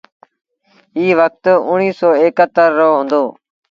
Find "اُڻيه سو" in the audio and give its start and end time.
1.69-2.09